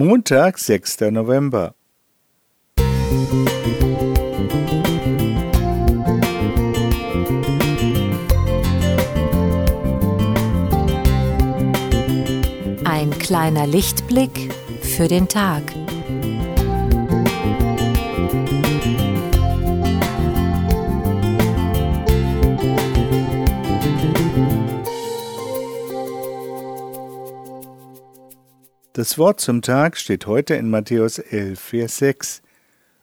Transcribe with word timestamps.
Montag, 0.00 0.58
6. 0.58 1.10
November. 1.10 1.74
Ein 12.84 13.10
kleiner 13.18 13.66
Lichtblick 13.66 14.54
für 14.82 15.08
den 15.08 15.26
Tag. 15.26 15.64
Das 28.98 29.16
Wort 29.16 29.38
zum 29.38 29.62
Tag 29.62 29.96
steht 29.96 30.26
heute 30.26 30.56
in 30.56 30.70
Matthäus 30.70 31.20
11, 31.20 31.60
Vers 31.60 31.98
6. 31.98 32.42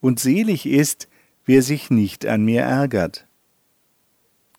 Und 0.00 0.18
selig 0.18 0.66
ist, 0.66 1.06
wer 1.44 1.62
sich 1.62 1.90
nicht 1.90 2.26
an 2.26 2.44
mir 2.44 2.62
ärgert. 2.62 3.28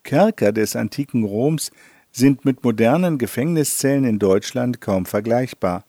Kerker 0.03 0.53
des 0.53 0.77
antiken 0.77 1.25
Roms 1.25 1.71
sind 2.13 2.45
mit 2.45 2.63
modernen 2.63 3.17
Gefängniszellen 3.17 4.05
in 4.05 4.19
Deutschland 4.19 4.79
kaum 4.79 5.05
vergleichbar. 5.05 5.83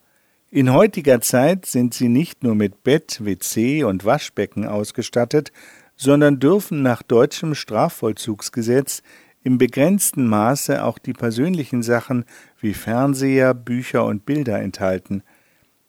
In 0.50 0.72
heutiger 0.72 1.20
Zeit 1.20 1.66
sind 1.66 1.94
sie 1.94 2.08
nicht 2.08 2.42
nur 2.42 2.56
mit 2.56 2.82
Bett, 2.82 3.24
WC 3.24 3.84
und 3.84 4.04
Waschbecken 4.04 4.66
ausgestattet, 4.66 5.52
sondern 5.94 6.40
dürfen 6.40 6.82
nach 6.82 7.04
deutschem 7.04 7.54
Strafvollzugsgesetz 7.54 9.04
im 9.42 9.58
begrenzten 9.58 10.26
Maße 10.26 10.82
auch 10.82 10.98
die 10.98 11.12
persönlichen 11.12 11.82
Sachen 11.82 12.24
wie 12.60 12.74
Fernseher, 12.74 13.54
Bücher 13.54 14.04
und 14.04 14.26
Bilder 14.26 14.60
enthalten. 14.60 15.22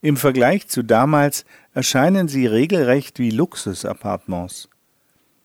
Im 0.01 0.15
Vergleich 0.15 0.67
zu 0.67 0.83
damals 0.83 1.45
erscheinen 1.73 2.27
sie 2.27 2.45
regelrecht 2.45 3.19
wie 3.19 3.31
Luxusappartements. 3.31 4.69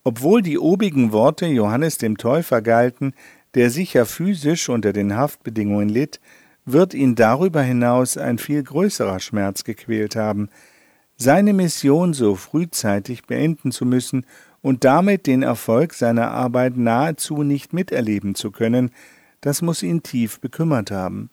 Obwohl 0.05 0.43
die 0.43 0.59
obigen 0.59 1.13
Worte 1.13 1.47
Johannes 1.47 1.99
dem 1.99 2.19
Täufer 2.19 2.63
galten, 2.63 3.15
der 3.55 3.71
sicher 3.71 4.07
physisch 4.07 4.69
unter 4.69 4.93
den 4.93 5.17
Haftbedingungen 5.17 5.89
litt, 5.89 6.21
wird 6.67 6.95
ihn 6.95 7.15
darüber 7.15 7.63
hinaus 7.63 8.17
ein 8.17 8.39
viel 8.39 8.63
größerer 8.63 9.21
Schmerz 9.21 9.65
gequält 9.65 10.17
haben, 10.17 10.49
seine 11.17 11.53
Mission 11.53 12.13
so 12.13 12.35
frühzeitig 12.35 13.25
beenden 13.25 13.71
zu 13.71 13.85
müssen 13.85 14.27
und 14.65 14.83
damit 14.85 15.27
den 15.27 15.43
Erfolg 15.43 15.93
seiner 15.93 16.31
Arbeit 16.31 16.79
nahezu 16.79 17.43
nicht 17.43 17.75
miterleben 17.75 18.35
zu 18.35 18.51
können, 18.51 18.93
das 19.43 19.61
muss 19.61 19.83
ihn 19.83 20.03
tief 20.03 20.41
bekümmert 20.41 20.91
haben. 20.91 21.29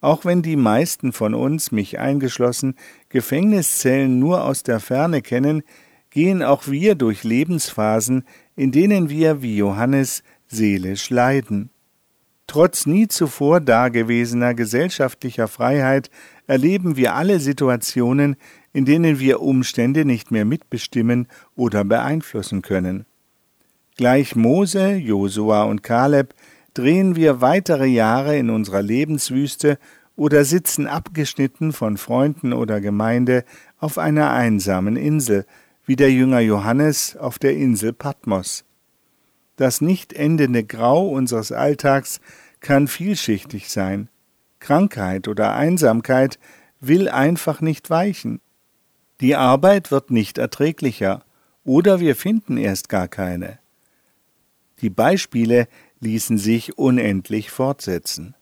Auch 0.00 0.24
wenn 0.24 0.42
die 0.42 0.56
meisten 0.56 1.12
von 1.12 1.34
uns, 1.34 1.70
mich 1.70 2.00
eingeschlossen, 2.00 2.74
Gefängniszellen 3.10 4.18
nur 4.18 4.42
aus 4.42 4.64
der 4.64 4.80
Ferne 4.80 5.22
kennen, 5.22 5.62
gehen 6.10 6.42
auch 6.42 6.66
wir 6.66 6.96
durch 6.96 7.22
Lebensphasen, 7.22 8.24
in 8.56 8.72
denen 8.72 9.08
wir 9.08 9.40
wie 9.40 9.56
Johannes 9.56 10.24
seelisch 10.48 11.10
leiden. 11.10 11.70
Trotz 12.48 12.86
nie 12.86 13.06
zuvor 13.06 13.60
dagewesener 13.60 14.54
gesellschaftlicher 14.54 15.46
Freiheit 15.46 16.10
erleben 16.48 16.96
wir 16.96 17.14
alle 17.14 17.38
Situationen, 17.38 18.34
in 18.78 18.84
denen 18.84 19.18
wir 19.18 19.42
Umstände 19.42 20.04
nicht 20.04 20.30
mehr 20.30 20.44
mitbestimmen 20.44 21.26
oder 21.56 21.82
beeinflussen 21.84 22.62
können. 22.62 23.06
Gleich 23.96 24.36
Mose, 24.36 24.92
Josua 24.94 25.64
und 25.64 25.82
Kaleb 25.82 26.32
drehen 26.74 27.16
wir 27.16 27.40
weitere 27.40 27.86
Jahre 27.86 28.38
in 28.38 28.50
unserer 28.50 28.80
Lebenswüste 28.80 29.80
oder 30.14 30.44
sitzen 30.44 30.86
abgeschnitten 30.86 31.72
von 31.72 31.96
Freunden 31.96 32.52
oder 32.52 32.80
Gemeinde 32.80 33.44
auf 33.78 33.98
einer 33.98 34.30
einsamen 34.30 34.94
Insel, 34.94 35.44
wie 35.84 35.96
der 35.96 36.12
Jünger 36.12 36.38
Johannes 36.38 37.16
auf 37.16 37.40
der 37.40 37.56
Insel 37.56 37.92
Patmos. 37.92 38.64
Das 39.56 39.80
nicht 39.80 40.12
endende 40.12 40.62
Grau 40.62 41.08
unseres 41.08 41.50
Alltags 41.50 42.20
kann 42.60 42.86
vielschichtig 42.86 43.70
sein. 43.70 44.08
Krankheit 44.60 45.26
oder 45.26 45.56
Einsamkeit 45.56 46.38
will 46.78 47.08
einfach 47.08 47.60
nicht 47.60 47.90
weichen. 47.90 48.40
Die 49.20 49.34
Arbeit 49.34 49.90
wird 49.90 50.10
nicht 50.10 50.38
erträglicher, 50.38 51.24
oder 51.64 52.00
wir 52.00 52.16
finden 52.16 52.56
erst 52.56 52.88
gar 52.88 53.08
keine. 53.08 53.58
Die 54.80 54.90
Beispiele 54.90 55.66
ließen 56.00 56.38
sich 56.38 56.78
unendlich 56.78 57.50
fortsetzen. 57.50 58.34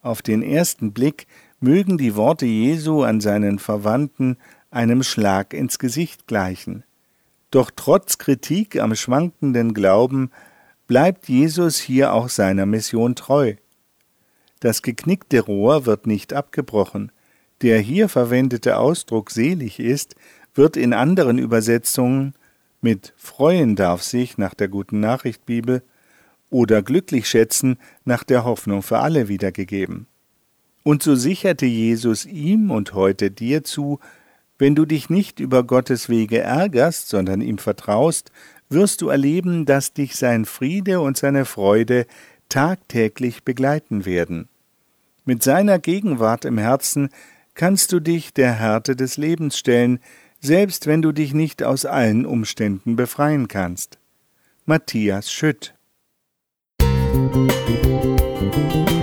Auf 0.00 0.22
den 0.22 0.42
ersten 0.42 0.92
Blick 0.92 1.26
mögen 1.60 1.98
die 1.98 2.16
Worte 2.16 2.46
Jesu 2.46 3.02
an 3.02 3.20
seinen 3.20 3.58
Verwandten 3.58 4.38
einem 4.70 5.02
Schlag 5.02 5.52
ins 5.52 5.78
Gesicht 5.78 6.26
gleichen. 6.26 6.84
Doch 7.50 7.70
trotz 7.74 8.18
Kritik 8.18 8.80
am 8.80 8.94
schwankenden 8.94 9.74
Glauben 9.74 10.30
bleibt 10.86 11.28
Jesus 11.28 11.78
hier 11.78 12.12
auch 12.12 12.28
seiner 12.28 12.66
Mission 12.66 13.14
treu. 13.14 13.54
Das 14.60 14.82
geknickte 14.82 15.40
Rohr 15.40 15.86
wird 15.86 16.06
nicht 16.06 16.32
abgebrochen, 16.32 17.12
der 17.62 17.80
hier 17.80 18.08
verwendete 18.08 18.78
Ausdruck 18.78 19.30
selig 19.30 19.80
ist, 19.80 20.14
wird 20.54 20.76
in 20.76 20.92
anderen 20.92 21.38
Übersetzungen 21.38 22.34
mit 22.80 23.12
freuen 23.16 23.74
darf 23.74 24.02
sich 24.02 24.38
nach 24.38 24.54
der 24.54 24.68
guten 24.68 25.00
Nachricht 25.00 25.46
Bibel 25.46 25.82
oder 26.50 26.82
glücklich 26.82 27.28
schätzen 27.28 27.78
nach 28.04 28.22
der 28.22 28.44
Hoffnung 28.44 28.82
für 28.82 28.98
alle 28.98 29.28
wiedergegeben. 29.28 30.06
Und 30.84 31.02
so 31.02 31.14
sicherte 31.16 31.66
Jesus 31.66 32.24
ihm 32.24 32.70
und 32.70 32.94
heute 32.94 33.30
dir 33.30 33.64
zu, 33.64 33.98
wenn 34.58 34.74
du 34.74 34.86
dich 34.86 35.10
nicht 35.10 35.40
über 35.40 35.64
Gottes 35.64 36.08
Wege 36.08 36.38
ärgerst, 36.38 37.08
sondern 37.08 37.40
ihm 37.40 37.58
vertraust, 37.58 38.32
wirst 38.68 39.02
du 39.02 39.08
erleben, 39.08 39.66
dass 39.66 39.92
dich 39.92 40.16
sein 40.16 40.44
Friede 40.44 41.00
und 41.00 41.16
seine 41.16 41.44
Freude 41.44 42.06
tagtäglich 42.48 43.44
begleiten 43.44 44.04
werden. 44.04 44.48
Mit 45.24 45.42
seiner 45.42 45.78
Gegenwart 45.78 46.44
im 46.44 46.58
Herzen 46.58 47.10
kannst 47.58 47.92
du 47.92 47.98
dich 47.98 48.32
der 48.32 48.52
Härte 48.52 48.94
des 48.94 49.16
Lebens 49.16 49.58
stellen, 49.58 49.98
selbst 50.40 50.86
wenn 50.86 51.02
du 51.02 51.10
dich 51.10 51.34
nicht 51.34 51.64
aus 51.64 51.84
allen 51.84 52.24
Umständen 52.24 52.94
befreien 52.94 53.48
kannst. 53.48 53.98
Matthias 54.64 55.32
Schütt 55.32 55.74
Musik 56.80 58.97